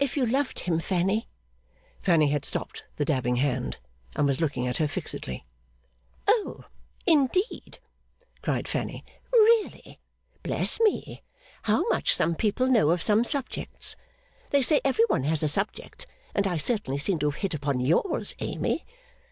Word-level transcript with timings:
If 0.00 0.16
you 0.16 0.26
loved 0.26 0.58
him, 0.58 0.80
Fanny' 0.80 1.28
Fanny 2.02 2.30
had 2.30 2.44
stopped 2.44 2.86
the 2.96 3.04
dabbing 3.04 3.36
hand, 3.36 3.76
and 4.16 4.26
was 4.26 4.40
looking 4.40 4.66
at 4.66 4.78
her 4.78 4.88
fixedly. 4.88 5.46
'O, 6.26 6.64
indeed!' 7.06 7.78
cried 8.42 8.66
Fanny. 8.66 9.04
'Really? 9.32 10.00
Bless 10.42 10.80
me, 10.80 11.22
how 11.62 11.84
much 11.88 12.12
some 12.16 12.34
people 12.34 12.66
know 12.66 12.90
of 12.90 13.00
some 13.00 13.22
subjects! 13.22 13.94
They 14.50 14.60
say 14.60 14.80
every 14.84 15.04
one 15.06 15.22
has 15.22 15.44
a 15.44 15.48
subject, 15.48 16.04
and 16.34 16.48
I 16.48 16.56
certainly 16.56 16.98
seem 16.98 17.20
to 17.20 17.26
have 17.30 17.40
hit 17.42 17.54
upon 17.54 17.78
yours, 17.78 18.34
Amy. 18.40 18.84